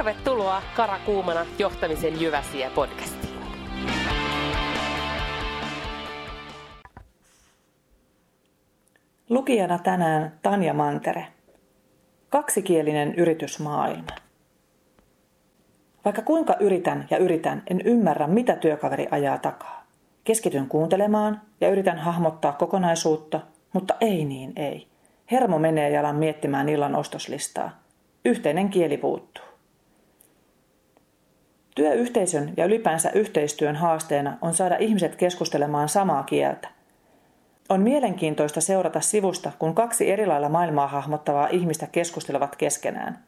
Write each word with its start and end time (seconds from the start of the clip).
Tervetuloa 0.00 0.62
Karakuumana 0.76 1.46
johtamisen 1.58 2.20
Jyväsiä 2.20 2.70
podcastiin. 2.74 3.34
Lukijana 9.28 9.78
tänään 9.78 10.38
Tanja 10.42 10.74
Mantere. 10.74 11.26
Kaksikielinen 12.30 13.14
yritysmaailma. 13.14 14.06
Vaikka 16.04 16.22
kuinka 16.22 16.56
yritän 16.60 17.06
ja 17.10 17.18
yritän, 17.18 17.62
en 17.70 17.80
ymmärrä, 17.84 18.26
mitä 18.26 18.56
työkaveri 18.56 19.08
ajaa 19.10 19.38
takaa. 19.38 19.86
Keskityn 20.24 20.66
kuuntelemaan 20.66 21.40
ja 21.60 21.68
yritän 21.68 21.98
hahmottaa 21.98 22.52
kokonaisuutta, 22.52 23.40
mutta 23.72 23.94
ei 24.00 24.24
niin 24.24 24.52
ei. 24.56 24.86
Hermo 25.30 25.58
menee 25.58 25.90
jalan 25.90 26.16
miettimään 26.16 26.68
illan 26.68 26.94
ostoslistaa. 26.94 27.82
Yhteinen 28.24 28.68
kieli 28.68 28.96
puuttuu. 28.96 29.49
Työyhteisön 31.80 32.52
ja 32.56 32.64
ylipäänsä 32.64 33.10
yhteistyön 33.10 33.76
haasteena 33.76 34.38
on 34.40 34.54
saada 34.54 34.76
ihmiset 34.76 35.16
keskustelemaan 35.16 35.88
samaa 35.88 36.22
kieltä. 36.22 36.68
On 37.68 37.80
mielenkiintoista 37.80 38.60
seurata 38.60 39.00
sivusta, 39.00 39.52
kun 39.58 39.74
kaksi 39.74 40.10
eri 40.10 40.26
lailla 40.26 40.48
maailmaa 40.48 40.86
hahmottavaa 40.86 41.48
ihmistä 41.48 41.86
keskustelevat 41.86 42.56
keskenään. 42.56 43.18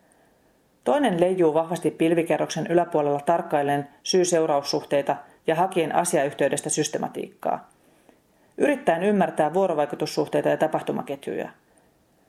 Toinen 0.84 1.20
leijuu 1.20 1.54
vahvasti 1.54 1.90
pilvikerroksen 1.90 2.66
yläpuolella 2.66 3.20
tarkkaillen 3.20 3.88
syy-seuraussuhteita 4.02 5.16
ja 5.46 5.54
hakien 5.54 5.94
asiayhteydestä 5.94 6.70
systematiikkaa. 6.70 7.70
Yrittäen 8.58 9.02
ymmärtää 9.02 9.54
vuorovaikutussuhteita 9.54 10.48
ja 10.48 10.56
tapahtumaketjuja. 10.56 11.48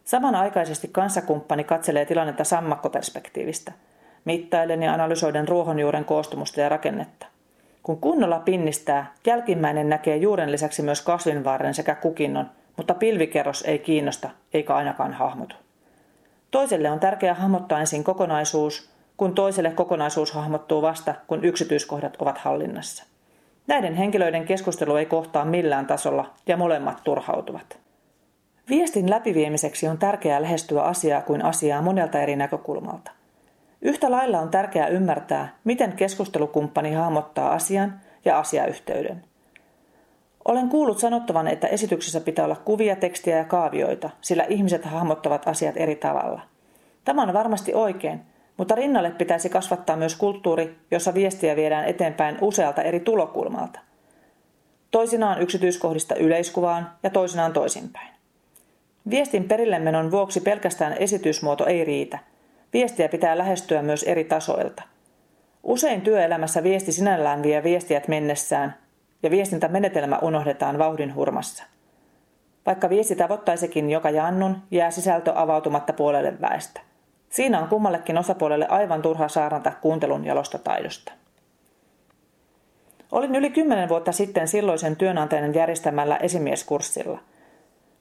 Samanaikaisesti 0.03 0.87
kanssakumppani 0.91 1.63
katselee 1.63 2.05
tilannetta 2.05 2.43
sammakkoperspektiivistä– 2.43 3.71
mittaillen 4.25 4.83
ja 4.83 4.93
analysoiden 4.93 5.47
ruohonjuuren 5.47 6.05
koostumusta 6.05 6.61
ja 6.61 6.69
rakennetta. 6.69 7.25
Kun 7.83 7.97
kunnolla 7.97 8.39
pinnistää, 8.39 9.13
jälkimmäinen 9.27 9.89
näkee 9.89 10.17
juuren 10.17 10.51
lisäksi 10.51 10.81
myös 10.81 11.01
kasvinvarren 11.01 11.73
sekä 11.73 11.95
kukinnon, 11.95 12.49
mutta 12.77 12.93
pilvikerros 12.93 13.61
ei 13.61 13.79
kiinnosta 13.79 14.29
eikä 14.53 14.75
ainakaan 14.75 15.13
hahmotu. 15.13 15.55
Toiselle 16.51 16.91
on 16.91 16.99
tärkeää 16.99 17.33
hahmottaa 17.33 17.79
ensin 17.79 18.03
kokonaisuus, 18.03 18.89
kun 19.17 19.35
toiselle 19.35 19.71
kokonaisuus 19.71 20.31
hahmottuu 20.31 20.81
vasta, 20.81 21.15
kun 21.27 21.45
yksityiskohdat 21.45 22.15
ovat 22.19 22.37
hallinnassa. 22.37 23.03
Näiden 23.67 23.93
henkilöiden 23.93 24.45
keskustelu 24.45 24.95
ei 24.95 25.05
kohtaa 25.05 25.45
millään 25.45 25.85
tasolla 25.85 26.33
ja 26.47 26.57
molemmat 26.57 27.03
turhautuvat. 27.03 27.77
Viestin 28.69 29.09
läpiviemiseksi 29.09 29.87
on 29.87 29.97
tärkeää 29.97 30.41
lähestyä 30.41 30.81
asiaa 30.81 31.21
kuin 31.21 31.45
asiaa 31.45 31.81
monelta 31.81 32.19
eri 32.19 32.35
näkökulmalta– 32.35 33.11
Yhtä 33.85 34.11
lailla 34.11 34.39
on 34.39 34.49
tärkeää 34.49 34.87
ymmärtää, 34.87 35.55
miten 35.63 35.93
keskustelukumppani 35.93 36.93
hahmottaa 36.93 37.53
asian 37.53 37.99
ja 38.25 38.39
asiayhteyden. 38.39 39.23
Olen 40.45 40.69
kuullut 40.69 40.99
sanottavan, 40.99 41.47
että 41.47 41.67
esityksessä 41.67 42.21
pitää 42.21 42.45
olla 42.45 42.55
kuvia, 42.55 42.95
tekstiä 42.95 43.37
ja 43.37 43.45
kaavioita, 43.45 44.09
sillä 44.21 44.43
ihmiset 44.43 44.85
hahmottavat 44.85 45.47
asiat 45.47 45.77
eri 45.77 45.95
tavalla. 45.95 46.41
Tämä 47.05 47.21
on 47.21 47.33
varmasti 47.33 47.73
oikein, 47.73 48.21
mutta 48.57 48.75
rinnalle 48.75 49.11
pitäisi 49.11 49.49
kasvattaa 49.49 49.95
myös 49.95 50.15
kulttuuri, 50.15 50.75
jossa 50.91 51.13
viestiä 51.13 51.55
viedään 51.55 51.85
eteenpäin 51.85 52.37
usealta 52.41 52.81
eri 52.81 52.99
tulokulmalta. 52.99 53.79
Toisinaan 54.91 55.41
yksityiskohdista 55.41 56.15
yleiskuvaan 56.15 56.89
ja 57.03 57.09
toisinaan 57.09 57.53
toisinpäin. 57.53 58.13
Viestin 59.09 59.43
perillemenon 59.43 60.11
vuoksi 60.11 60.41
pelkästään 60.41 60.93
esitysmuoto 60.99 61.65
ei 61.65 61.85
riitä– 61.85 62.19
Viestiä 62.73 63.09
pitää 63.09 63.37
lähestyä 63.37 63.81
myös 63.81 64.03
eri 64.03 64.23
tasoilta. 64.23 64.83
Usein 65.63 66.01
työelämässä 66.01 66.63
viesti 66.63 66.91
sinällään 66.91 67.43
vie 67.43 67.63
viestiät 67.63 68.07
mennessään 68.07 68.75
ja 69.23 69.31
viestintämenetelmä 69.31 70.19
unohdetaan 70.21 70.77
vauhdin 70.77 71.15
hurmassa. 71.15 71.63
Vaikka 72.65 72.89
viesti 72.89 73.15
tavoittaisikin 73.15 73.89
joka 73.89 74.09
jannun, 74.09 74.57
jää 74.71 74.91
sisältö 74.91 75.31
avautumatta 75.35 75.93
puolelle 75.93 76.41
väestä. 76.41 76.81
Siinä 77.29 77.59
on 77.59 77.67
kummallekin 77.67 78.17
osapuolelle 78.17 78.67
aivan 78.67 79.01
turha 79.01 79.27
saarnata 79.27 79.71
kuuntelun 79.81 80.25
jalostotaidosta. 80.25 81.11
Olin 83.11 83.35
yli 83.35 83.49
kymmenen 83.49 83.89
vuotta 83.89 84.11
sitten 84.11 84.47
silloisen 84.47 84.95
työnantajan 84.95 85.53
järjestämällä 85.53 86.17
esimieskurssilla– 86.17 87.19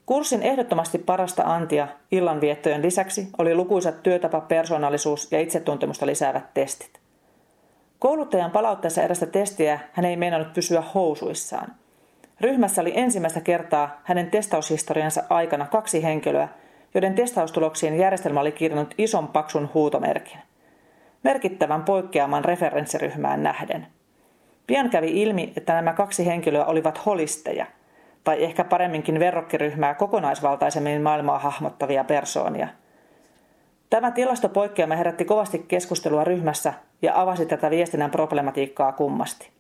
Kurssin 0.07 0.43
ehdottomasti 0.43 0.99
parasta 0.99 1.43
antia 1.43 1.89
illanviettojen 2.11 2.83
lisäksi 2.83 3.29
oli 3.39 3.55
lukuisat 3.55 4.03
työtapa, 4.03 4.41
persoonallisuus 4.41 5.33
ja 5.33 5.41
itsetuntemusta 5.41 6.07
lisäävät 6.07 6.55
testit. 6.55 7.01
Kouluttajan 7.99 8.51
palautteessa 8.51 9.03
erästä 9.03 9.27
testiä 9.27 9.81
hän 9.93 10.05
ei 10.05 10.17
meinannut 10.17 10.53
pysyä 10.53 10.83
housuissaan. 10.95 11.75
Ryhmässä 12.41 12.81
oli 12.83 12.93
ensimmäistä 12.95 13.41
kertaa 13.41 14.01
hänen 14.05 14.31
testaushistoriansa 14.31 15.23
aikana 15.31 15.67
kaksi 15.67 16.03
henkilöä, 16.03 16.49
joiden 16.95 17.15
testaustuloksien 17.15 17.99
järjestelmä 17.99 18.41
oli 18.41 18.53
kirjannut 18.53 18.95
ison 18.99 19.29
paksun 19.29 19.71
huutomerkin. 19.75 20.39
Merkittävän 21.23 21.83
poikkeaman 21.83 22.45
referenssiryhmään 22.45 23.43
nähden. 23.43 23.87
Pian 24.67 24.91
kävi 24.91 25.23
ilmi, 25.23 25.53
että 25.57 25.75
nämä 25.75 25.93
kaksi 25.93 26.27
henkilöä 26.27 26.65
olivat 26.65 27.07
holisteja– 27.07 27.67
tai 28.25 28.45
ehkä 28.45 28.65
paremminkin 28.65 29.19
verrokkiryhmää 29.19 29.95
kokonaisvaltaisemmin 29.95 31.03
maailmaa 31.03 31.39
hahmottavia 31.39 32.05
persoonia. 32.05 32.69
Tämä 33.91 34.11
tilastopoikkeama 34.11 34.97
herätti 34.97 35.25
kovasti 35.25 35.59
keskustelua 35.59 36.25
ryhmässä 36.25 36.75
ja 37.03 37.21
avasi 37.21 37.47
tätä 37.47 37.71
viestinnän 37.71 38.11
problematiikkaa 38.11 38.93
kummasti. 38.93 39.51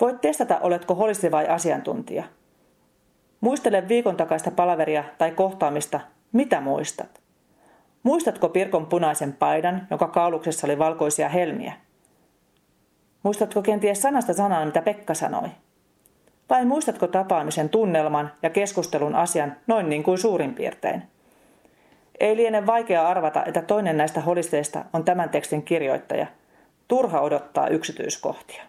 Voit 0.00 0.20
testata, 0.20 0.58
oletko 0.60 0.94
holisti 0.94 1.30
vai 1.30 1.48
asiantuntija. 1.48 2.24
Muistele 3.40 3.88
viikon 3.88 4.16
takaista 4.16 4.50
palaveria 4.50 5.04
tai 5.18 5.30
kohtaamista, 5.30 6.00
mitä 6.32 6.60
muistat. 6.60 7.20
Muistatko 8.02 8.48
Pirkon 8.48 8.86
punaisen 8.86 9.32
paidan, 9.32 9.86
jonka 9.90 10.08
kauluksessa 10.08 10.66
oli 10.66 10.78
valkoisia 10.78 11.28
helmiä? 11.28 11.72
Muistatko 13.22 13.62
kenties 13.62 14.02
sanasta 14.02 14.34
sanaan, 14.34 14.66
mitä 14.66 14.82
Pekka 14.82 15.14
sanoi? 15.14 15.48
Vai 16.50 16.64
muistatko 16.64 17.06
tapaamisen 17.06 17.68
tunnelman 17.68 18.32
ja 18.42 18.50
keskustelun 18.50 19.14
asian 19.14 19.56
noin 19.66 19.88
niin 19.88 20.02
kuin 20.02 20.18
suurin 20.18 20.54
piirtein? 20.54 21.02
Ei 22.20 22.36
liene 22.36 22.66
vaikea 22.66 23.08
arvata, 23.08 23.44
että 23.44 23.62
toinen 23.62 23.96
näistä 23.96 24.20
holisteista 24.20 24.84
on 24.92 25.04
tämän 25.04 25.30
tekstin 25.30 25.62
kirjoittaja. 25.62 26.26
Turha 26.88 27.20
odottaa 27.20 27.68
yksityiskohtia. 27.68 28.62